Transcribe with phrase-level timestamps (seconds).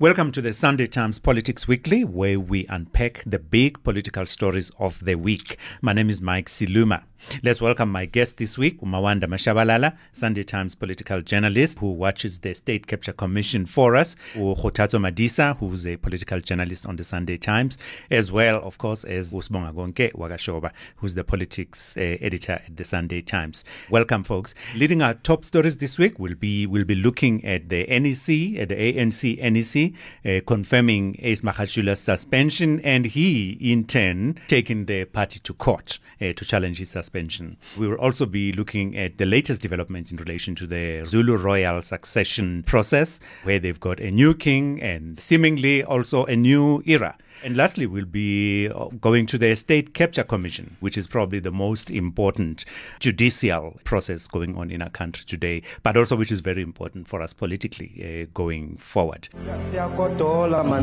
[0.00, 5.04] Welcome to the Sunday Times Politics Weekly, where we unpack the big political stories of
[5.04, 5.58] the week.
[5.82, 7.02] My name is Mike Siluma.
[7.42, 12.54] Let's welcome my guest this week, Umawanda Mashabalala, Sunday Times political journalist who watches the
[12.54, 17.76] State Capture Commission for us, Kgothatso Madisa, who's a political journalist on the Sunday Times,
[18.10, 22.84] as well, of course, as Usbonga Gonke Wagashoba, who's the politics uh, editor at the
[22.84, 23.64] Sunday Times.
[23.90, 24.54] Welcome, folks.
[24.74, 28.70] Leading our top stories this week, we'll be, we'll be looking at the NEC, at
[28.70, 29.92] the ANC NEC,
[30.24, 36.32] uh, confirming Ace Magashule's suspension, and he, in turn, taking the party to court uh,
[36.32, 37.56] to challenge his suspension suspension.
[37.78, 41.80] We will also be looking at the latest developments in relation to the Zulu royal
[41.80, 47.16] succession process, where they've got a new king and seemingly also a new era.
[47.42, 51.50] And lastly, we'll be uh, going to the State Capture Commission, which is probably the
[51.50, 52.64] most important
[53.00, 57.22] judicial process going on in our country today, but also which is very important for
[57.22, 59.28] us politically uh, going forward.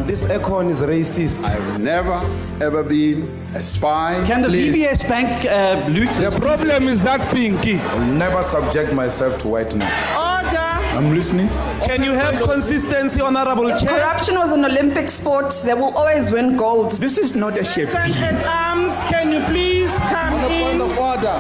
[0.08, 1.44] This econ is racist.
[1.44, 2.22] I've never,
[2.62, 4.24] ever been a spy.
[4.26, 4.76] Can the Please.
[4.76, 6.12] VBS Bank uh, loot?
[6.12, 7.80] The problem is that pinky.
[7.80, 9.94] I'll never subject myself to whiteness.
[10.16, 10.25] Order!
[10.96, 11.50] I'm listening.
[11.86, 13.90] Can you have consistency, Honorable Chair?
[14.00, 15.54] Corruption was an Olympic sport.
[15.66, 16.94] They will always win gold.
[16.94, 17.94] This is not a shape.
[17.94, 20.80] At arms, can you please come On in?
[20.80, 21.36] point of order.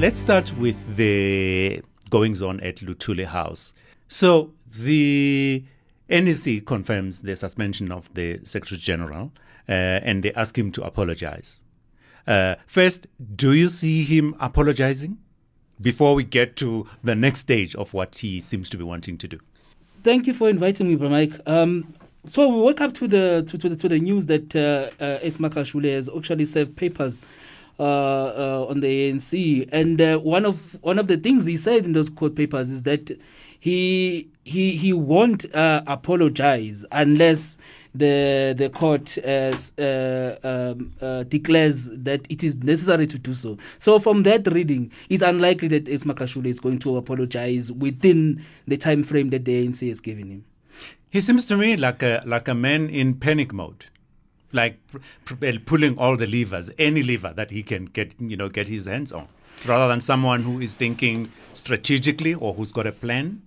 [0.00, 3.74] Let's start with the goings on at Luthuli House.
[4.06, 5.62] So the
[6.08, 9.30] NEC confirms the suspension of the Secretary General
[9.68, 11.60] uh, and they ask him to apologize.
[12.28, 15.16] Uh, first, do you see him apologizing
[15.80, 19.26] before we get to the next stage of what he seems to be wanting to
[19.26, 19.40] do?
[20.04, 21.32] Thank you for inviting me, Mike.
[21.46, 21.94] Um,
[22.26, 25.18] so we woke up to the to, to the, to the news that uh, uh,
[25.22, 27.22] Ace Magashule has actually served papers
[27.80, 31.86] uh, uh, on the ANC, and uh, one of one of the things he said
[31.86, 33.18] in those court papers is that
[33.58, 37.56] he he he won't uh, apologize unless
[37.94, 43.58] the the court uh, uh, um, uh, declares that it is necessary to do so.
[43.78, 48.76] So from that reading, it's unlikely that Ace Magashule is going to apologize within the
[48.76, 50.44] time frame that the ANC has given him.
[51.10, 53.86] He seems to me like a like a man in panic mode,
[54.52, 54.78] like
[55.66, 59.12] pulling all the levers, any lever that he can get you know get his hands
[59.12, 59.28] on,
[59.66, 63.42] rather than someone who is thinking strategically or who's got a plan.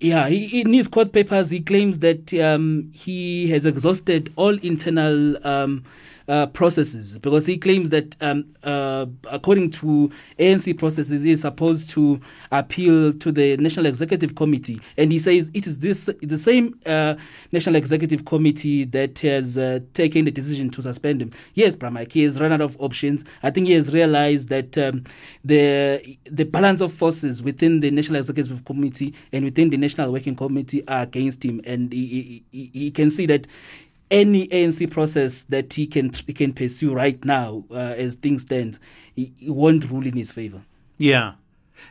[0.00, 5.46] Yeah, he, in his court papers, he claims that um, he has exhausted all internal
[5.46, 5.84] um,
[6.28, 11.90] uh, processes because he claims that, um, uh, according to ANC processes, he is supposed
[11.90, 12.20] to
[12.50, 17.14] appeal to the National Executive Committee, and he says it is this the same uh,
[17.52, 21.32] National Executive Committee that has uh, taken the decision to suspend him.
[21.54, 23.24] Yes, Pramike, he has run out of options.
[23.42, 25.04] I think he has realized that um,
[25.44, 30.36] the the balance of forces within the National Executive Committee and within the National Working
[30.36, 33.46] Committee are against him, and he, he, he can see that
[34.14, 38.78] any ANC process that he can he can pursue right now, uh, as things stand,
[39.14, 40.62] he, he won't rule in his favor.
[40.98, 41.32] Yeah.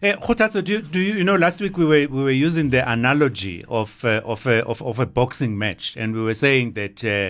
[0.01, 2.89] Uh, do, you- do you, you know last week we were we were using the
[2.89, 7.03] analogy of uh, of, a, of of a boxing match and we were saying that
[7.03, 7.29] uh,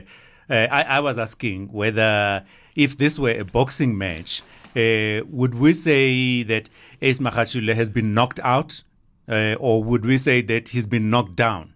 [0.54, 2.46] uh, I, I was asking whether
[2.76, 4.44] if this were a boxing match
[4.76, 6.70] uh, would we say that
[7.02, 8.84] Ace Magashule has been knocked out
[9.28, 11.73] uh, or would we say that he's been knocked down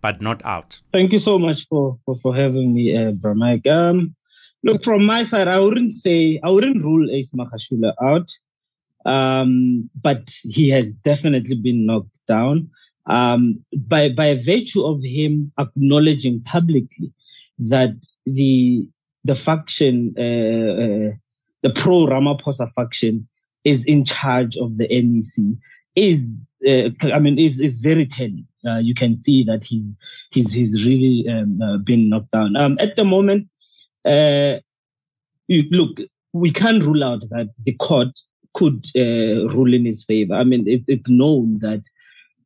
[0.00, 3.12] but not out Thank you so much for for, for having me, uh.
[3.70, 4.14] Um,
[4.62, 8.30] look, from my side, I wouldn't say I wouldn't rule Ace Magashule out,
[9.04, 12.70] um, but he has definitely been knocked down
[13.06, 17.12] um, by by virtue of him acknowledging publicly
[17.58, 17.94] that
[18.26, 18.88] the
[19.24, 21.12] the faction, uh, uh,
[21.62, 23.26] the pro Ramaphosa faction,
[23.64, 25.56] is in charge of the NEC.
[25.94, 26.20] Is
[26.68, 28.45] uh, I mean, is is very telling.
[28.66, 29.96] Uh, you can see that he's
[30.30, 32.56] he's he's really um, uh, been knocked down.
[32.56, 33.48] Um, at the moment,
[34.04, 34.60] uh,
[35.48, 35.98] look,
[36.32, 38.18] we can't rule out that the court
[38.54, 40.34] could uh, rule in his favor.
[40.34, 41.82] I mean, it's it's known that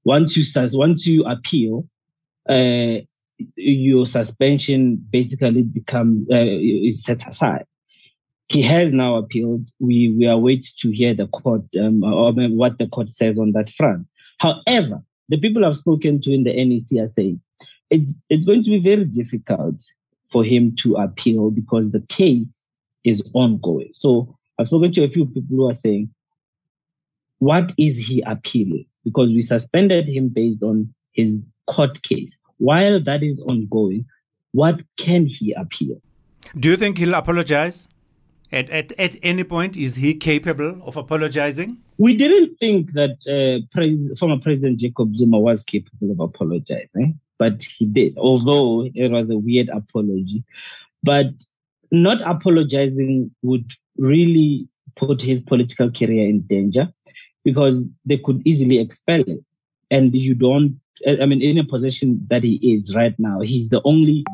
[0.04, 1.88] once you once you appeal,
[2.48, 2.98] uh,
[3.56, 7.64] your suspension basically become is set aside.
[8.48, 9.68] He has now appealed.
[9.78, 13.70] We we await to hear the court um, or what the court says on that
[13.70, 14.06] front.
[14.38, 17.40] However, the people I've spoken to in the NEC are saying
[17.88, 19.82] it's it's going to be very difficult
[20.30, 22.64] for him to appeal because the case
[23.04, 23.90] is ongoing.
[23.94, 26.10] So I've spoken to a few people who are saying,
[27.38, 28.86] what is he appealing?
[29.04, 32.38] Because we suspended him based on his court case.
[32.58, 34.04] While that is ongoing,
[34.52, 36.00] what can he appeal?
[36.58, 37.86] do you think he'll apologize
[38.52, 41.78] At, at, at any point, is he capable of apologizing?
[41.98, 47.84] We didn't think that uh, former President Jacob Zuma was capable of apologizing, but he
[47.84, 50.42] did, although it was a weird apology.
[51.02, 51.26] But
[51.92, 56.92] not apologizing would really put his political career in danger
[57.44, 59.44] because they could easily expel him.
[59.90, 63.80] And you don't, I mean, in a position that he is right now, he's the
[63.84, 64.24] only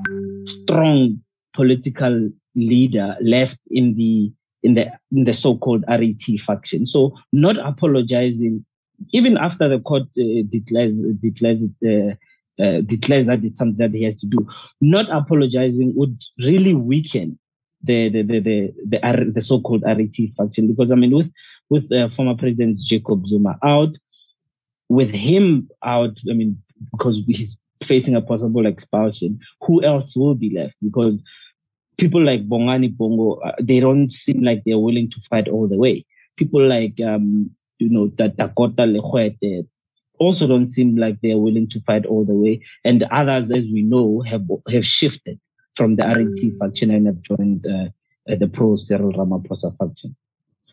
[0.47, 1.23] strong
[1.55, 4.33] political leader left in the
[4.63, 6.85] in the in the so-called RET faction.
[6.85, 8.65] So not apologizing,
[9.13, 11.69] even after the court uh, declares declares.
[11.87, 12.15] Uh,
[12.59, 14.39] uh, declares that it's something that he has to do.
[14.81, 17.39] Not apologizing would really weaken
[17.83, 21.31] the the the the, the, the so-called RET faction because I mean with
[21.69, 23.91] with uh, former President Jacob Zuma out,
[24.89, 26.63] with him out, I mean
[26.93, 30.77] because he's facing a possible expulsion, who else will be left?
[30.83, 31.23] Because
[31.99, 35.77] people like Bongani Bongo, uh, they don't seem like they're willing to fight all the
[35.77, 36.05] way.
[36.37, 39.67] People like um, you know that Dakota Legoete
[40.19, 43.83] also don't seem like they're willing to fight all the way, and others, as we
[43.83, 45.39] know, have have shifted
[45.75, 47.89] from the RET faction and have joined uh,
[48.31, 50.17] uh, the pro Cyril Ramaphosa faction.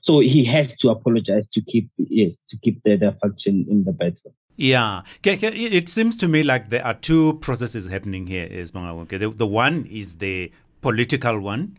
[0.02, 3.94] So he has to apologize to keep yes to keep the, the faction in the
[3.94, 4.34] battle.
[4.56, 8.46] Yeah, it seems to me like there are two processes happening here.
[8.46, 10.52] Is the, the one is the
[10.84, 11.78] political one,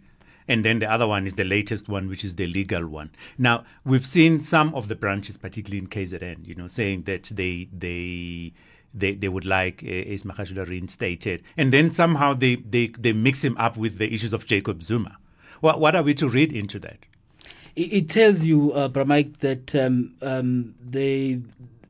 [0.49, 3.11] and then the other one is the latest one, which is the legal one.
[3.39, 7.69] Now we've seen some of the branches, particularly in KZN, you know, saying that they
[7.73, 8.53] they
[8.95, 11.43] they, they would like uh, Magashule reinstated.
[11.57, 15.19] And then somehow they, they, they mix him up with the issues of Jacob Zuma.
[15.61, 16.99] What, what are we to read into that?
[17.75, 18.87] It, tells you, uh,
[19.41, 21.41] that um, um, they,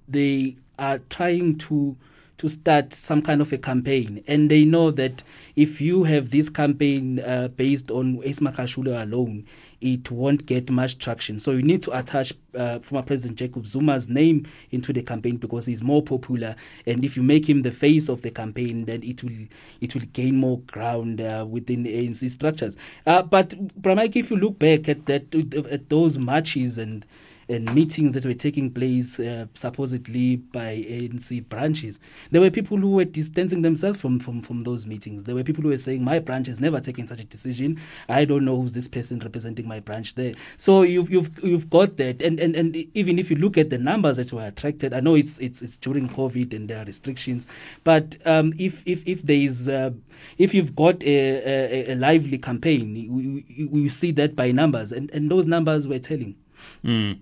[0.09, 1.97] they are trying to
[2.37, 4.23] to start some kind of a campaign.
[4.27, 5.23] And they know that
[5.57, 9.47] if you have this campaign uh, based on Ace Magashule alone,
[9.81, 11.39] it won't get much traction.
[11.39, 15.67] So you need to attach uh, former President Jacob Zuma's name into the campaign because
[15.67, 16.57] he's more popular.
[16.87, 19.47] And if you make him the face of the campaign, then it will
[19.81, 22.77] it will gain more ground uh, within the ANC structures.
[23.07, 23.51] Uh, but
[23.81, 25.35] Bramike, if you look back at that
[25.71, 27.05] at those marches and
[27.49, 31.99] and meetings that were taking place uh, supposedly by ANC branches,
[32.31, 35.25] there were people who were distancing themselves from, from, from those meetings.
[35.25, 37.81] There were people who were saying, My branch has never taken such a decision.
[38.09, 40.35] I don't know who's this person representing my branch there.
[40.57, 42.23] So you've you've you've got that.
[42.23, 45.15] And and, and even if you look at the numbers that were attracted, I know
[45.15, 47.47] it's it's it's during COVID and there are restrictions,
[47.83, 49.91] but um, if if if there is uh,
[50.39, 54.93] if you've got a, a, a lively campaign, we, we, we see that by numbers,
[54.93, 56.37] and, and those numbers were telling.
[56.85, 57.19] Mm.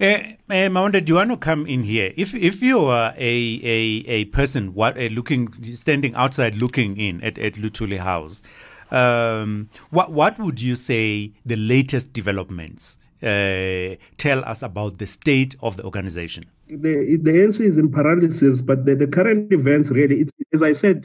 [0.00, 0.04] Uh,
[0.48, 2.14] uh, Mawande, do you want to come in here?
[2.16, 7.36] If if you are a a, a person what looking standing outside looking in at,
[7.36, 8.40] at Luthuli House,
[8.90, 15.54] um, what what would you say the latest developments uh, tell us about the state
[15.60, 16.44] of the organization?
[16.68, 21.04] The the ANC is in paralysis, but the, the current events really, as I said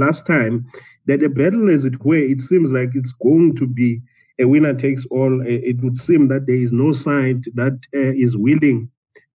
[0.00, 0.66] last time,
[1.06, 4.02] that the battle as it it seems like it's going to be
[4.40, 8.36] a winner takes all, it would seem that there is no side that uh, is
[8.36, 8.90] willing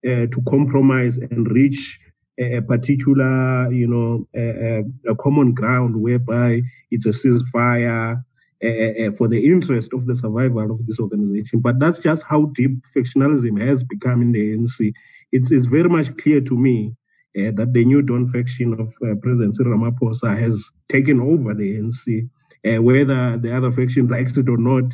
[0.05, 2.01] uh, to compromise and reach
[2.39, 8.23] a particular, you know, a, a common ground whereby it's a ceasefire
[8.65, 11.61] uh, for the interest of the survival of this organization.
[11.61, 14.93] But that's just how deep factionalism has become in the ANC.
[15.33, 16.95] It's, it's very much clear to me
[17.37, 22.29] uh, that the new Dawn faction of uh, President Ramaphosa has taken over the ANC
[22.67, 24.85] uh, whether the other faction likes it or not.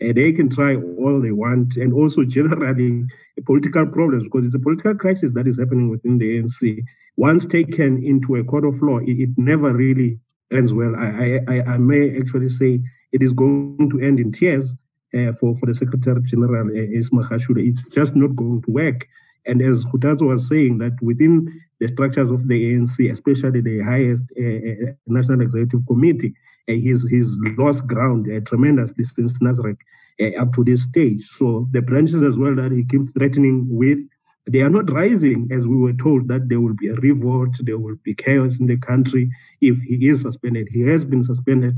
[0.00, 3.04] Uh, they can try all they want, and also generally
[3.44, 6.84] political problems because it's a political crisis that is happening within the ANC.
[7.16, 10.20] Once taken into a court of law, it, it never really
[10.52, 10.94] ends well.
[10.96, 12.80] I, I, I, may actually say
[13.12, 14.72] it is going to end in tears
[15.14, 19.06] uh, for, for the Secretary General, uh, Isma It's just not going to work.
[19.46, 24.30] And as Kgothatso was saying, that within the structures of the ANC, especially the highest
[24.38, 26.34] uh, uh National Executive Committee,
[26.74, 29.78] he's, he's lost ground uh, tremendously since Nasrec
[30.20, 31.22] uh, up to this stage.
[31.24, 33.98] So the branches as well that he keeps threatening with,
[34.46, 37.78] they are not rising as we were told that there will be a revolt, there
[37.78, 40.68] will be chaos in the country if he is suspended.
[40.70, 41.76] He has been suspended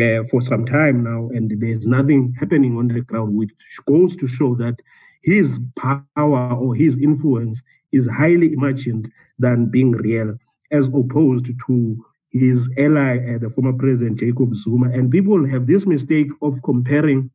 [0.00, 3.50] uh, for some time now, and there's nothing happening on the ground, which
[3.86, 4.80] goes to show that
[5.22, 10.36] his power or his influence is highly imagined than being real,
[10.70, 14.90] as opposed to his ally, uh, the former president Jacob Zuma.
[14.90, 17.30] And people have this mistake of comparing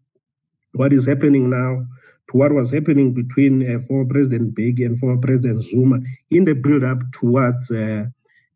[0.74, 1.86] what is happening now
[2.32, 6.00] to what was happening between uh, former President Mbeki and former President Zuma
[6.32, 8.06] in the build up towards uh,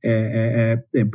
[0.06, 1.06] uh, uh, uh,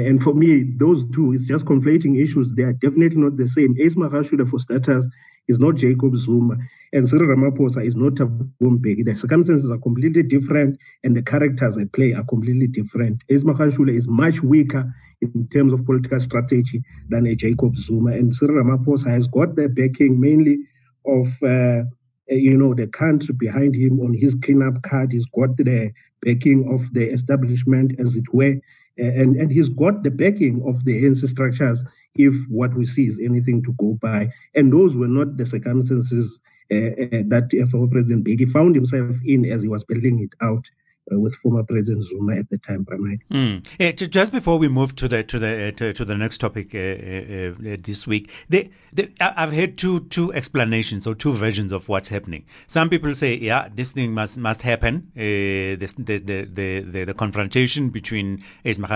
[0.00, 2.54] And for me, those two is just conflating issues.
[2.54, 3.76] They are definitely not the same.
[3.80, 5.08] Ace Magashule, for starters,
[5.48, 6.56] is not Jacob Zuma,
[6.92, 9.04] and Cyril Ramaphosa is not Thabo Mbeki.
[9.04, 13.22] The circumstances are completely different, and the characters at play are completely different.
[13.28, 18.62] Magashule is much weaker in terms of political strategy than a Jacob Zuma, and Cyril
[18.62, 20.58] Ramaphosa has got the backing mainly
[21.06, 21.42] of.
[21.42, 21.84] Uh,
[22.30, 25.12] you know the country behind him on his cleanup card.
[25.12, 28.56] He's got the backing of the establishment, as it were,
[28.98, 31.84] and and he's got the backing of the ANC structures
[32.18, 34.28] if what we see is anything to go by.
[34.54, 36.38] And those were not the circumstances
[36.70, 40.68] uh, uh, that former President Mbeki found himself in as he was building it out.
[41.10, 43.18] Uh, with former President Zuma at the time, Pramay.
[43.30, 44.10] Mm.
[44.10, 48.06] Just before we move to the to the uh, to, to, the next topic this
[48.06, 52.44] week, they, they, I've heard two two explanations or two versions of what's happening.
[52.66, 55.10] Some people say, yeah, this thing must must happen.
[55.14, 58.86] This, the, the, the, the, the confrontation between Ace and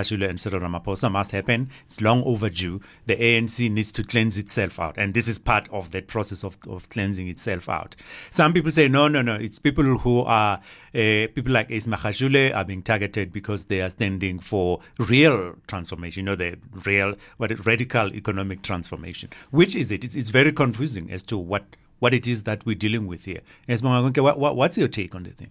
[0.40, 1.70] Cyril Ramaphosa must happen.
[1.86, 2.80] It's long overdue.
[3.06, 6.58] The ANC needs to cleanse itself out, and this is part of that process of,
[6.68, 7.96] of cleansing itself out.
[8.30, 10.60] Some people say, no, no, no, it's people who are
[10.92, 16.24] people like Ace Magashule are being targeted because they are standing for real transformation, you
[16.24, 19.30] know, the real, what radical economic transformation.
[19.50, 20.04] Which is it?
[20.04, 21.64] It's, it's, very confusing as to what,
[22.00, 23.40] what it is that we're dealing with here.
[23.66, 25.50] What, what, what's your take on the thing?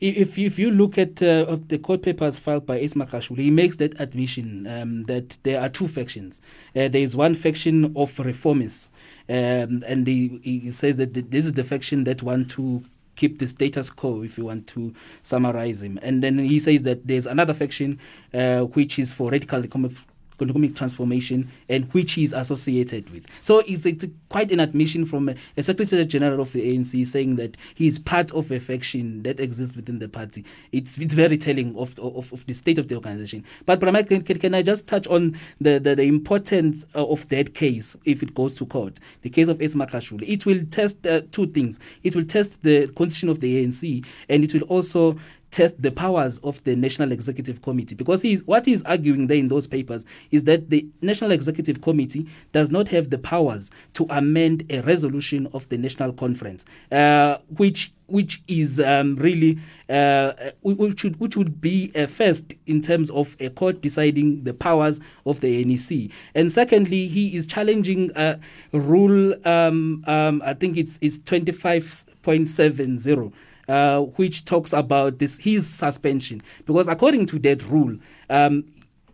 [0.00, 3.76] If if you look at uh, the court papers filed by Ace Magashule, he makes
[3.76, 6.40] that admission um, that there are two factions.
[6.74, 8.88] Uh, there is one faction of reformists,
[9.28, 12.84] um, and he, he says that this is the faction that want to
[13.16, 15.98] keep the status quo, if you want to summarize him.
[16.02, 17.98] And then he says that there's another faction
[18.32, 19.92] uh, which is for radical economic
[20.40, 23.26] economic transformation and which he is associated with.
[23.42, 27.36] So it's, it's quite an admission from a, a, Secretary General of the ANC saying
[27.36, 30.44] that he is part of a faction that exists within the party.
[30.72, 33.44] It's it's very telling of of, of the state of the organization.
[33.64, 37.54] But Brahma, can, can, I just touch on the, the, the importance uh, of that
[37.54, 38.98] case if it goes to court?
[39.22, 40.24] The case of Esma Magashule.
[40.26, 41.80] It will test uh, two things.
[42.02, 45.18] It will test the constitution of the ANC and it will also
[45.50, 49.48] test the powers of the National Executive Committee because he's, what he's arguing there in
[49.48, 54.64] those papers is that the National Executive Committee does not have the powers to amend
[54.70, 61.18] a resolution of the National Conference, uh, which which is um, really uh, which would
[61.18, 65.64] which would be a first in terms of a court deciding the powers of the
[65.64, 66.10] NEC.
[66.34, 68.38] And secondly, he is challenging uh,
[68.72, 69.34] rule.
[69.46, 73.32] Um, um, I think it's it's twenty five point seven zero
[73.68, 76.42] uh, which talks about this his suspension.
[76.64, 77.96] Because according to that rule,
[78.30, 78.64] um,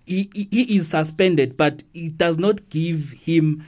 [0.04, 3.64] he, he is suspended, but it does not give him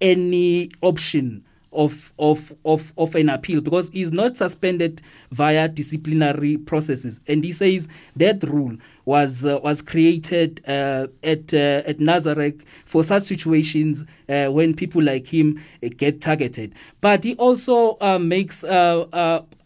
[0.00, 5.00] any option of of of of an appeal because he's not suspended
[5.30, 7.20] via disciplinary processes.
[7.28, 13.04] And he says that rule was uh, was created uh, at uh, at Nasrec for
[13.04, 16.74] such situations uh, when people like him uh, get targeted.
[17.00, 18.64] But he also uh, makes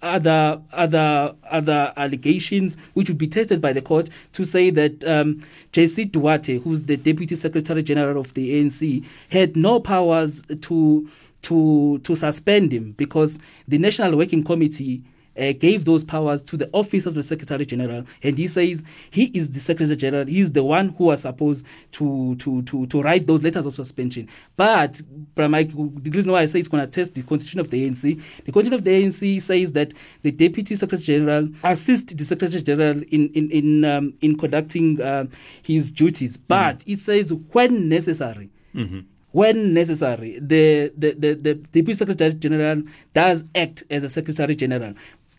[0.05, 5.43] other other other allegations which would be tested by the court to say that um,
[5.73, 11.09] Jessie Duarte who's the deputy secretary general of the ANC had no powers to
[11.45, 15.03] to to suspend him because the National Working Committee
[15.39, 19.25] uh, gave those powers to the office of the Secretary General, and he says he
[19.27, 20.27] is the Secretary General.
[20.27, 23.75] He is the one who was supposed to to to to write those letters of
[23.75, 24.29] suspension.
[24.57, 25.01] But
[25.37, 28.03] Mike, the reason why I say it's going to test the constitution of the ANC,
[28.45, 33.03] the constitution of the ANC says that the Deputy Secretary General assists the Secretary General
[33.11, 35.27] in in in um, in conducting uh,
[35.63, 36.93] his duties, but mm-hmm.
[36.93, 38.51] it says when necessary.
[38.75, 39.01] Mm-hmm
[39.35, 44.95] when necessary, the, the, the, the Deputy Secretary General does act as a Secretary General.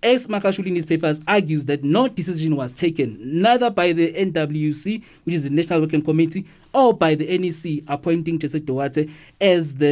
[0.06, 5.02] Ace Magashule in his papers argues that no decision was taken, neither by the NWC,
[5.24, 9.10] which is the National Working Committee, or by the NEC appointing Jessie Duarte
[9.42, 9.90] as the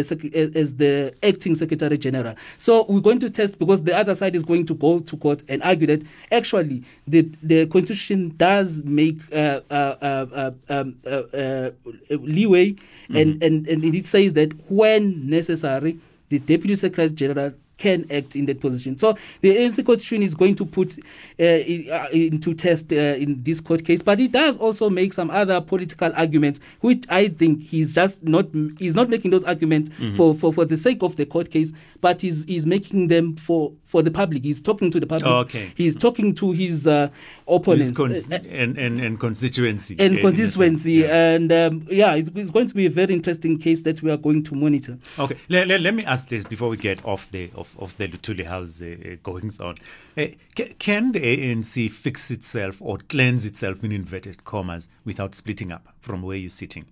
[0.56, 2.36] as the acting Secretary General.
[2.60, 5.42] So we're going to test because the other side is going to go to court
[5.48, 11.72] and argue that actually the the Constitution does make uh, uh, uh, um, uh, uh
[12.12, 13.16] leeway, mm-hmm.
[13.16, 15.98] and, and and it says that when necessary,
[16.30, 18.98] the Deputy Secretary General can act in that position.
[18.98, 20.98] So the ANC constitution is going to put
[21.40, 25.30] uh, uh, into test uh, in this court case, but it does also make some
[25.30, 28.46] other political arguments, which I think he's just not
[28.78, 30.16] he's not making those arguments mm-hmm.
[30.16, 33.72] for, for, for the sake of the court case, but he's, he's making them for,
[33.86, 34.44] for the public.
[34.44, 35.26] He's talking to the public.
[35.26, 35.72] Oh, okay.
[35.76, 37.10] He's talking to his uh,
[37.48, 41.34] opponents his and, and, and constituency and constituency, yeah.
[41.34, 44.18] and um, yeah, it's, it's, going to be a very interesting case that we are
[44.18, 44.98] going to monitor.
[45.18, 48.08] Okay, let, let, let me ask this before we get off the of, of the
[48.08, 49.76] Luthuli House uh, goings on.
[50.18, 55.72] Uh, ca- can the ANC fix itself or cleanse itself in inverted commas without splitting
[55.72, 56.86] up from where you're sitting?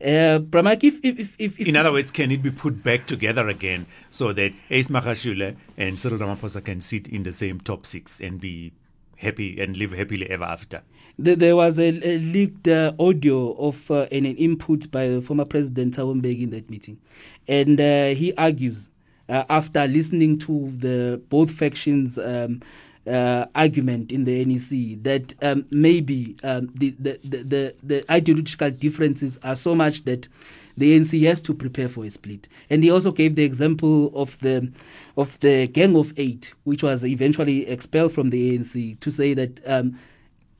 [0.00, 3.86] Uh, if, if, if, if, In other words, can it be put back together again
[4.10, 8.40] so that Ace Magashule and Cyril Ramaphosa can sit in the same top six and
[8.40, 8.72] be
[9.16, 10.82] happy and live happily ever after?
[11.18, 16.20] There, was a, a leaked uh, audio of uh, an input by former President Thabo
[16.20, 16.98] Mbeki in that meeting,
[17.46, 18.88] and uh, he argues
[19.32, 22.18] uh, after listening to the both factions.
[22.18, 22.62] Um,
[23.04, 29.36] uh, argument in the NEC that um, maybe um, the, the, the, the, ideological differences
[29.42, 30.28] are so much that
[30.76, 32.46] the ANC has to prepare for a split.
[32.70, 34.70] And he also gave the example of the
[35.16, 39.60] of the Gang of Eight, which was eventually expelled from the ANC, to say that
[39.66, 39.98] um,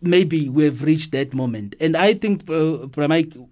[0.01, 1.77] maybe we've reached that moment.
[1.81, 3.49] And I think, uh, Pramike,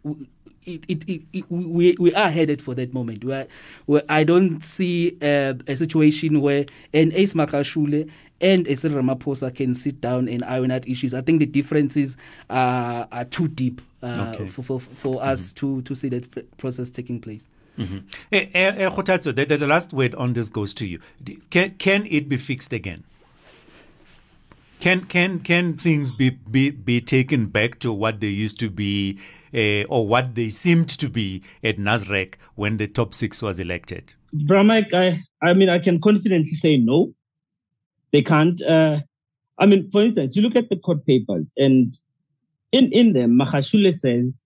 [0.66, 3.46] it, it, it, it, we, we are headed for that moment where,
[3.86, 9.54] where I don't see uh, a situation where an Ace Magashule and a Cyril Ramaphosa
[9.54, 11.14] can sit down and iron out issues.
[11.14, 12.16] I think the differences
[12.48, 14.48] are, are too deep uh, Okay.
[14.48, 17.46] for, for, for us to, to see that process taking place.
[17.78, 17.98] Mm-hmm.
[18.32, 21.00] Eh, eh, eh, the, the, the last word on this goes to you.
[21.50, 23.04] Can, can it be fixed again?
[24.80, 29.18] Can can can things be, be, be taken back to what they used to be
[29.54, 34.14] uh, or what they seemed to be at Nasrec when the top six was elected?
[34.34, 37.12] Bramak, I, I mean, I can confidently say no.
[38.12, 38.60] They can't.
[38.62, 39.00] Uh,
[39.58, 41.92] I mean, for instance, you look at the court papers, and
[42.72, 44.40] in, in them, Magashule says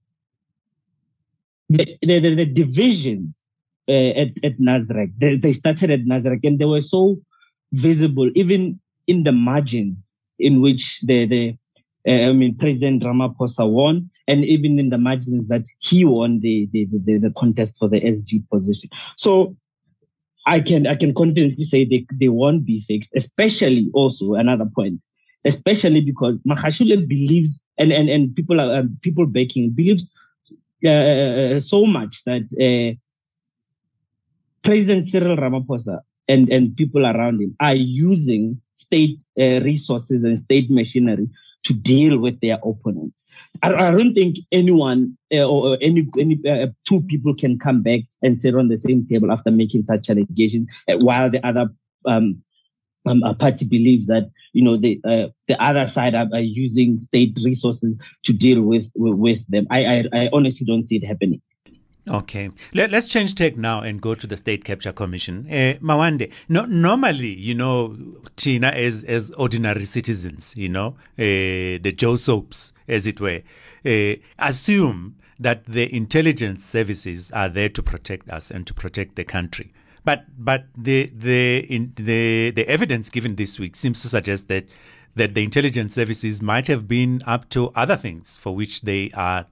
[1.68, 3.34] the, the, the, the divisions
[3.88, 7.20] uh, at, at Nasrec, they, they started at Nasrec, and they were so
[7.72, 11.56] visible, even in the margins in which the, the
[12.06, 16.68] uh, I mean, President Ramaphosa won, and even in the margins that he won the,
[16.72, 18.88] the, the, the contest for the SG position.
[19.16, 19.56] So
[20.46, 25.00] I can I can confidently say they, they won't be fixed, especially also another point,
[25.44, 30.10] especially because Magashule believes and, and, and people are um, people backing believes
[30.86, 32.94] uh, so much that uh,
[34.62, 40.70] President Cyril Ramaphosa and, and people around him are using state uh, resources and state
[40.70, 41.28] machinery
[41.64, 43.24] to deal with their opponents.
[43.62, 48.00] I, I don't think anyone uh, or any any uh, two people can come back
[48.22, 51.68] and sit on the same table after making such allegations, uh, while the other
[52.06, 52.42] um,
[53.06, 56.96] um, uh, party believes that you know the uh, the other side are, are using
[56.96, 59.66] state resources to deal with with, with them.
[59.70, 61.40] I, I I honestly don't see it happening.
[62.06, 65.46] Okay, Let, us change tack now and go to the State Capture Commission.
[65.48, 67.96] Uh, Mawande, no, normally, you know,
[68.36, 73.40] Tina, as as ordinary citizens, you know, uh, the Joe Soaps, as it were,
[73.86, 79.24] uh, assume that the intelligence services are there to protect us and to protect the
[79.24, 79.72] country.
[80.04, 84.66] But but the the in, the the evidence given this week seems to suggest that
[85.16, 89.46] that the intelligence services might have been up to other things for which they are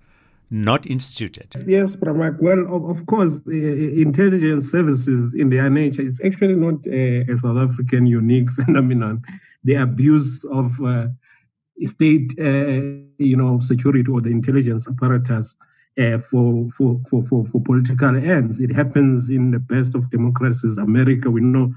[0.53, 1.49] not instituted.
[1.67, 2.41] Yes, Pramak.
[2.41, 7.57] Well, of, course, uh, intelligence services in their nature, it's actually not uh, a South
[7.57, 9.23] African unique phenomenon.
[9.65, 11.07] The abuse of uh,
[11.85, 15.57] state, uh, you know, security or the intelligence apparatus
[15.99, 18.61] uh, for, for, for, for, for political ends.
[18.61, 20.77] It happens in the best of democracies.
[20.77, 21.75] America, we know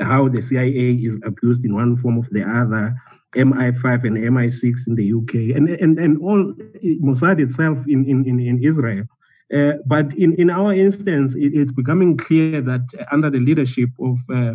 [0.00, 2.96] how the CIA is abused in one form or the other.
[3.36, 6.54] MI5 and MI6 in the UK, and and and all
[7.02, 9.04] Mossad itself in in in, Israel.
[9.54, 14.18] Uh, but in in our instance, it, it's becoming clear that under the leadership of
[14.30, 14.54] uh,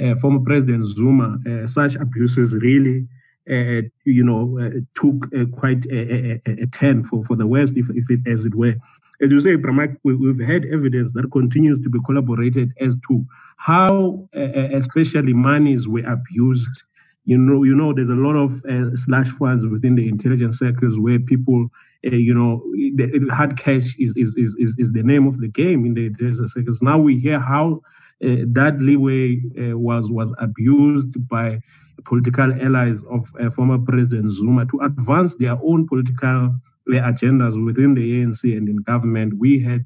[0.00, 3.06] uh, former President Zuma, uh, such abuses really.
[3.50, 7.88] Uh, you know, uh, took quite a, a, a, turn for, for the West, if,
[7.94, 8.74] if it, as it were.
[9.22, 13.24] As you say, Pramak, we, we've had evidence that continues to be collaborated as to
[13.56, 16.84] how, especially monies were abused
[17.28, 20.98] you know, you know, there's a lot of uh, slash funds within the intelligence circles
[20.98, 21.68] where people,
[22.06, 25.84] uh, you know, the, hard cash is, is is is the name of the game
[25.84, 26.80] in the intelligence circles.
[26.80, 27.82] Now we hear how
[28.24, 29.42] uh, that leeway
[29.74, 31.60] was was abused by
[32.06, 36.54] political allies of former President Zuma to advance their own political
[36.88, 39.34] agendas within the ANC and in government.
[39.38, 39.84] We had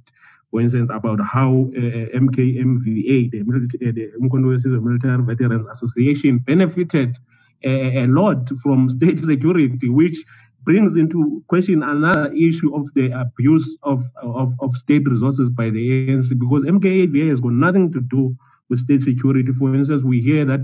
[0.52, 7.16] for instance, about how uh, MKMVA, the, military, uh, the Umkhonto Military Veterans Association, benefited
[7.64, 10.22] a, a lot from state security, which
[10.64, 16.06] brings into question another issue of the abuse of, of, of state resources by the
[16.06, 18.36] ANC, because MKMVA has got nothing to do
[18.68, 19.52] with state security.
[19.52, 20.60] For instance, we hear that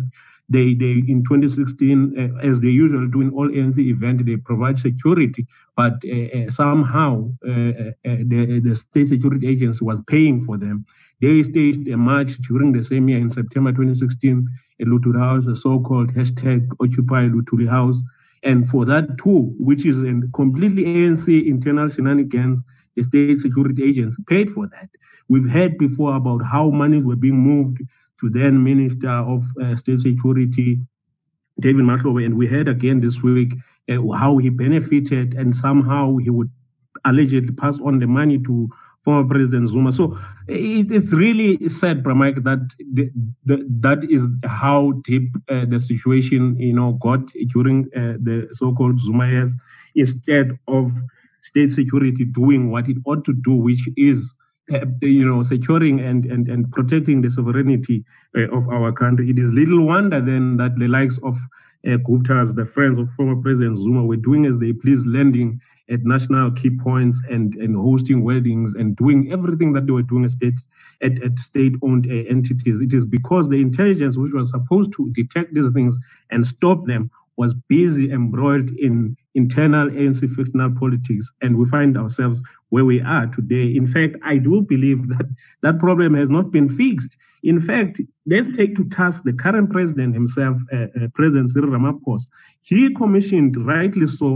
[0.48, 4.78] they, they in 2016, uh, as they usually do in all ANC events, they provide
[4.78, 10.56] security, but uh, uh, somehow uh, uh, the, the state security agency was paying for
[10.56, 10.86] them.
[11.20, 14.48] They staged a march during the same year in September 2016
[14.80, 18.02] at Luthuli House, a so-called hashtag Occupy Luthuli House.
[18.42, 22.62] And for that too, which is a completely ANC internal shenanigans,
[22.94, 24.88] the state security agency paid for that.
[25.28, 27.78] We've heard before about how monies were being moved
[28.20, 30.78] to then Minister of uh, State Security,
[31.60, 33.52] David Mahlobo, and we heard again this week
[33.88, 36.50] uh, how he benefited and somehow he would
[37.04, 38.68] allegedly pass on the money to
[39.02, 39.92] former President Zuma.
[39.92, 42.60] So it, it's really sad, Bramike, that
[42.92, 43.10] the,
[43.44, 47.20] the, that is how deep uh, the situation you know got
[47.52, 49.56] during uh, the so-called Zuma years.
[49.94, 50.92] Instead of
[51.42, 54.36] state security doing what it ought to do, which is
[54.72, 58.04] uh, you know, securing and, and, and protecting the sovereignty
[58.36, 59.30] uh, of our country.
[59.30, 61.34] It is little wonder then that the likes of
[61.86, 66.04] uh, Guptas, the friends of former President Zuma, were doing as they please, landing at
[66.04, 70.30] national key points and, and hosting weddings and doing everything that they were doing at
[70.30, 70.60] state,
[71.02, 72.82] at, at state-owned uh, entities.
[72.82, 75.98] It is because the intelligence which was supposed to detect these things
[76.30, 82.38] and stop them was busy embroiled in internal ANC fictional politics, and we find ourselves
[82.72, 83.66] where we are today.
[83.80, 85.26] In fact, I do believe that
[85.64, 87.12] that problem has not been fixed.
[87.42, 87.94] In fact,
[88.32, 92.26] let's take to task the current president himself, uh, uh, President Cyril Ramaphosa.
[92.70, 94.28] He commissioned, rightly so,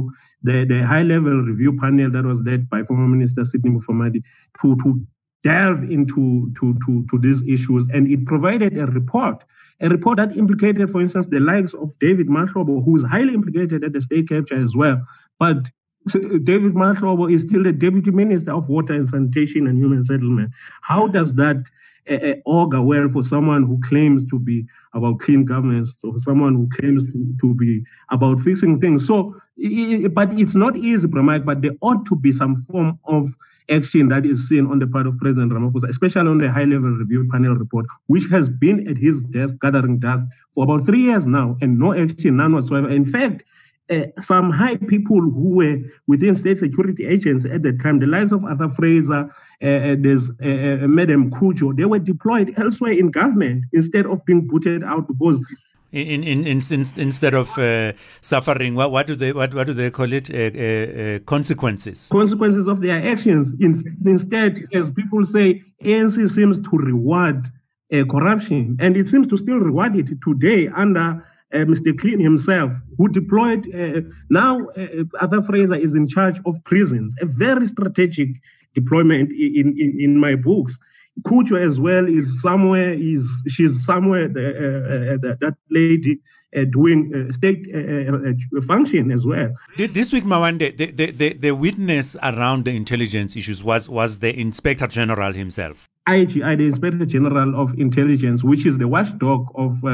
[0.48, 4.20] the, the high-level review panel that was led by former Minister Sidney Mufamadi
[4.60, 4.88] to, to
[5.42, 9.38] delve into to, to, to these issues, and it provided a report
[9.82, 13.84] a report that implicated, for instance, the likes of David Mahlobo, who is highly implicated
[13.84, 15.04] at the state capture as well.
[15.38, 15.58] But
[16.08, 20.50] David Mahlobo is still the Deputy Minister of Water and Sanitation and Human Settlement.
[20.80, 21.70] How does that
[22.10, 26.68] uh, augur well for someone who claims to be about clean governance, or someone who
[26.70, 29.06] claims to, to be about fixing things?
[29.06, 29.36] So,
[30.10, 33.36] but it's not easy, Bramike, but there ought to be some form of
[33.70, 36.90] action that is seen on the part of President Ramaphosa, especially on the high level
[36.90, 41.26] review panel report, which has been at his desk gathering dust for about three years
[41.26, 42.90] now and no action, none whatsoever.
[42.90, 43.44] In fact,
[43.92, 48.32] uh, some high people who were within state security agents at the time, the likes
[48.32, 49.30] of Arthur Fraser,
[49.62, 54.82] uh, there's uh, Madam Cudjoe, they were deployed elsewhere in government instead of being booted
[54.82, 55.44] out because
[55.92, 59.74] in, in, in, in instead of uh, suffering, what, what do they what, what do
[59.74, 60.30] they call it?
[60.30, 62.08] Uh, uh, uh consequences.
[62.10, 63.52] Consequences of their actions.
[63.60, 67.44] In, instead, as people say, ANC seems to reward
[67.92, 71.22] uh, corruption, and it seems to still reward it today under.
[71.52, 71.96] Uh, Mr.
[71.98, 73.66] Clean himself, who deployed
[74.30, 74.66] now,
[75.20, 78.28] Arthur Fraser is in charge of prisons, a very strategic
[78.74, 80.78] deployment in, in, in my books.
[81.24, 86.18] Cudjoe as well is somewhere is she's somewhere the, uh, uh, that lady
[86.56, 89.52] uh, doing uh, state uh, uh, function as well.
[89.76, 94.38] This week, Mawande, the, the, the, the, witness around the intelligence issues was was the
[94.38, 95.88] Inspector General himself.
[96.08, 99.84] IGI, the Inspector General of Intelligence, which is the watchdog of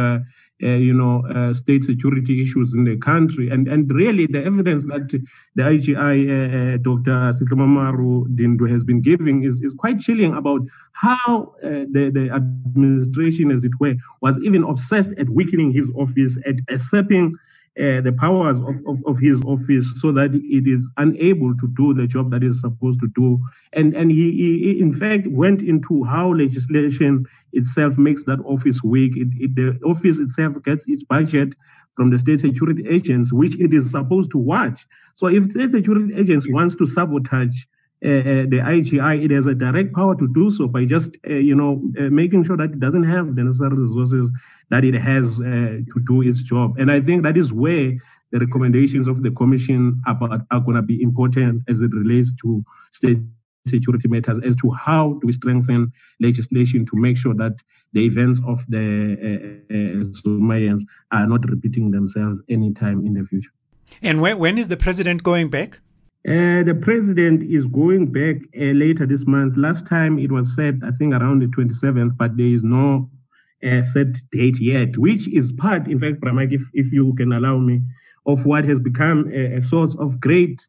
[0.62, 3.48] uh, you know, uh, state security issues in the country.
[3.48, 7.32] And and really, the evidence that the IGI, uh, uh, Dr.
[7.36, 13.52] Setlhomamaru Dintwe has been giving is, is quite chilling about how uh, the, the administration,
[13.52, 17.36] as it were, was even obsessed at weakening his office, at usurping
[17.78, 21.94] uh, the powers of, of, of, his office so that it is unable to do
[21.94, 23.38] the job that it's supposed to do.
[23.72, 29.16] And, and he, he, in fact, went into how legislation itself makes that office weak.
[29.16, 31.54] It, it, the office itself gets its budget
[31.94, 34.84] from the state security agents, which it is supposed to watch.
[35.14, 37.64] So if state security agents wants to sabotage
[38.04, 41.34] uh, uh, the IGI, it has a direct power to do so by just, uh,
[41.34, 44.30] you know, uh, making sure that it doesn't have the necessary resources
[44.70, 46.78] that it has uh, to do its job.
[46.78, 47.92] And I think that is where
[48.30, 52.64] the recommendations of the commission are, are going to be important as it relates to
[52.92, 53.18] state
[53.66, 57.54] security matters as to how do we strengthen legislation to make sure that
[57.92, 63.50] the events of the uh, are not repeating themselves anytime in the future.
[64.02, 65.80] And when, when is the president going back?
[66.26, 69.56] Uh, the president is going back uh, later this month.
[69.56, 73.08] Last time it was said, I think, around the 27th, but there is no
[73.64, 77.58] uh, set date yet, which is part, in fact, Bramike, if, if you can allow
[77.58, 77.82] me,
[78.26, 80.66] of what has become a, a source of great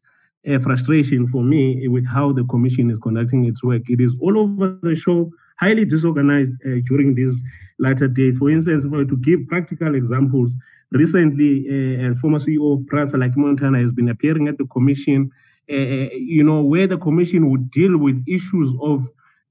[0.48, 3.90] uh, frustration for me with how the commission is conducting its work.
[3.90, 7.42] It is all over the show, highly disorganized uh, during these
[7.78, 8.38] latter days.
[8.38, 10.56] For instance, for, to give practical examples,
[10.90, 15.30] recently, uh, former CEO of PRASA, Lucky Montana, has been appearing at the commission,
[15.70, 19.06] uh, uh, you know, where the commission would deal with issues of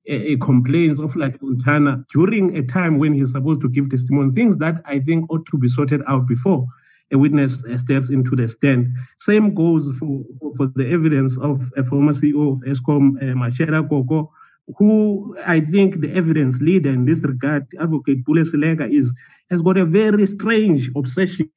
[0.09, 4.57] uh, complaints of Lucky Montana during a time when he's supposed to give testimony, things
[4.57, 6.65] that I think ought to be sorted out before
[7.11, 8.95] a witness steps into the stand.
[9.17, 13.87] Same goes for, for, for the evidence of a former CEO of Eskom, uh, Matshela
[13.89, 14.31] Koko,
[14.77, 19.15] who I think the evidence leader in this regard, Advocate Pule Seleka, is
[19.49, 21.49] has got a very strange obsession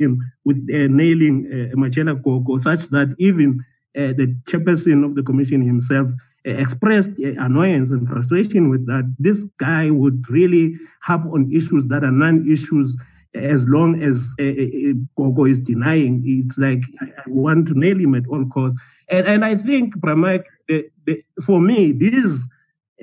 [0.44, 3.62] with uh, nailing uh, Matshela Koko, such that even
[3.96, 6.10] uh, the chairperson of the commission himself
[6.46, 9.14] uh, expressed uh, annoyance and frustration with that.
[9.18, 12.96] This guy would really harp on issues that are non-issues
[13.34, 16.22] as long as uh, uh, Gogo is denying.
[16.24, 18.80] It's like I, I want to nail him at all costs.
[19.08, 22.48] And, and I think, Pramak, the, the, for me, these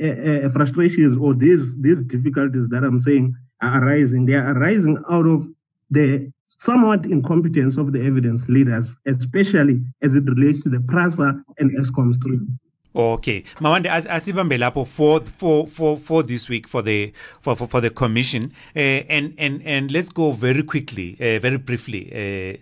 [0.01, 4.25] uh, frustrations or these these difficulties that I'm saying are arising.
[4.25, 5.47] They are arising out of
[5.91, 11.71] the somewhat incompetence of the evidence leaders, especially as it relates to the PRASA and
[11.77, 12.59] Eskom stream.
[12.95, 17.81] Okay, Mawande, asibambe lapho for for for for this week for the for for, for
[17.81, 22.57] the commission, uh, and and and let's go very quickly, uh, very briefly, uh,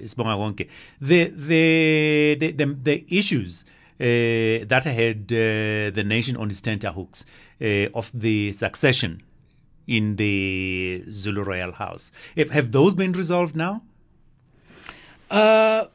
[1.00, 3.64] the the the the, the issues
[3.98, 7.26] that had uh, the nation on its tenterhooks
[7.62, 9.24] uh, of the succession
[9.88, 12.12] in the Zulu royal house.
[12.36, 13.82] Have, have those been resolved now?
[15.32, 15.86] Uh,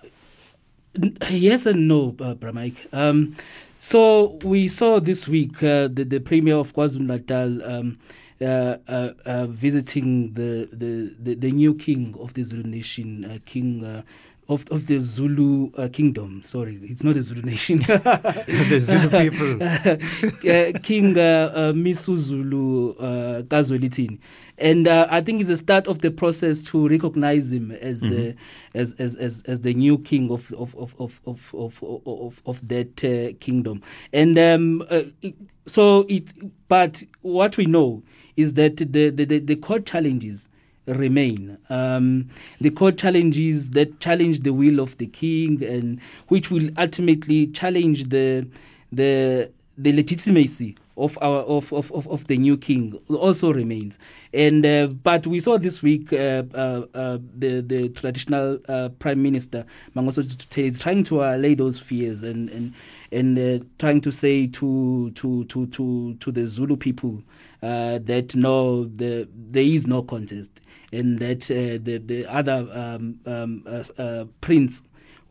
[1.31, 2.77] yes and no, uh, Bramike.
[2.93, 3.37] Um,
[3.79, 7.99] so we saw this week uh, the, the premier of KwaZulu Natal um,
[8.41, 13.39] uh, uh, uh, visiting the, the, the, the, new king of the Zulu nation, uh,
[13.45, 14.05] King
[14.53, 16.43] of of the Zulu uh, kingdom.
[16.43, 17.77] Sorry, it's not a Zulu nation.
[17.87, 19.63] the Zulu people.
[20.51, 24.19] uh, King uh, uh, Misuzulu uh, Kazwelithini.
[24.59, 28.15] And uh, I think it's the start of the process to recognize him as mm-hmm.
[28.15, 28.35] the
[28.75, 32.69] as, as, as, as the new king of of of of of of, of, of
[32.69, 33.83] that uh, kingdom.
[34.13, 35.35] And um, uh, it,
[35.67, 36.33] so it,
[36.69, 38.03] but what we know
[38.37, 40.49] is that the the, the, the court challenges
[40.87, 41.59] remain.
[41.69, 42.29] Um,
[42.61, 48.09] the court challenges that challenge the will of the king and which will ultimately challenge
[48.09, 48.47] the
[48.91, 53.99] the the legitimacy of our of, of, of, the new king also remains.
[54.35, 59.23] And uh, but we saw this week uh, uh, uh the the traditional uh, prime
[59.23, 59.65] minister
[59.97, 62.75] Mangosuthu is trying to allay those fears and and
[63.11, 67.23] and uh, trying to say to to to to to the Zulu people
[67.61, 70.51] that no the there is no contest
[70.93, 74.83] and that the the other um, um, prince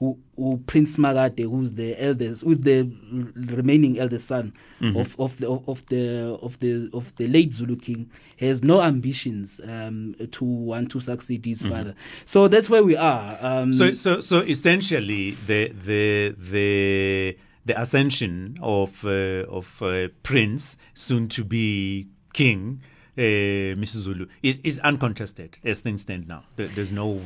[0.01, 2.91] who, who Prince Makate, who's the eldest, who's the
[3.35, 4.99] remaining eldest son mm-hmm.
[4.99, 9.61] of, of the of the of the of the late Zulu king, has no ambitions
[9.63, 11.71] um, to want to succeed his mm-hmm.
[11.71, 11.95] father.
[12.25, 13.37] So that's where we are.
[13.45, 20.77] Um, so so so essentially, the the the the ascension of uh, of uh, Prince,
[20.95, 22.81] soon to be king,
[23.19, 26.43] uh, Misuzulu, is, is uncontested as things stand now.
[26.55, 27.21] There, there's no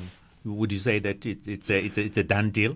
[0.45, 2.75] would you say that it, it's a it's a, it's a done deal?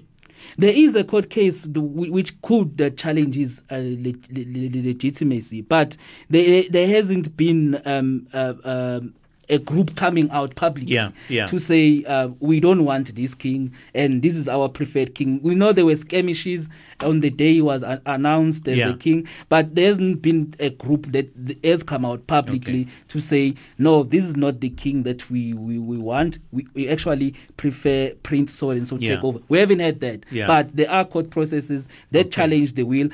[0.58, 5.98] There is a court case which could uh, challenge his uh, le- le- legitimacy, but
[6.30, 9.14] there there hasn't been um, uh, um,
[9.50, 11.46] a group coming out publicly yeah, yeah.
[11.48, 15.42] to say uh, we don't want this king and this is our preferred king.
[15.42, 16.70] We know there were skirmishes
[17.02, 18.92] on the day he was a- announced as yeah.
[18.92, 21.30] the king, but there hasn't been a group that
[21.64, 22.92] has come out publicly okay.
[23.08, 26.38] to say no, this is not the king that we we, we want.
[26.52, 29.40] We, we actually prefer Prince so and so take over.
[29.48, 32.30] We haven't had that, but there are court processes that okay.
[32.30, 33.10] challenge the will.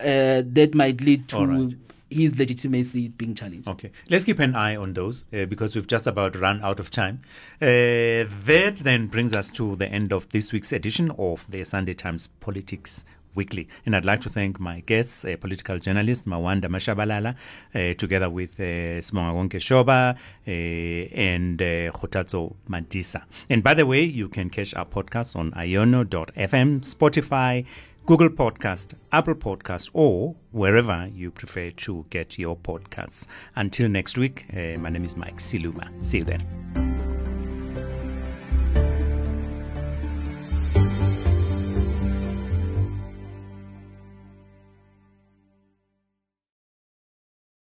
[0.00, 1.76] Uh, that might lead to
[2.10, 3.68] his legitimacy being challenged.
[3.68, 6.90] Okay, let's keep an eye on those uh, because we've just about run out of
[6.90, 7.22] time.
[7.62, 11.94] Uh, that then brings us to the end of this week's edition of the Sunday
[11.94, 13.04] Times Politics
[13.36, 13.68] Weekly.
[13.86, 17.36] And I'd like to thank my guests, uh, political journalist Mawande Mashabalala,
[17.74, 23.22] uh, together with uh, Smonga Shoba uh, and uh, Kgothatso Madisa.
[23.48, 27.64] And by the way, you can catch our podcast on iono.fm, Spotify,
[28.10, 33.28] Google Podcast, Apple Podcast, or wherever you prefer to get your podcasts.
[33.54, 35.88] Until next week, uh, my name is Mike Siluma.
[36.04, 36.89] See you then.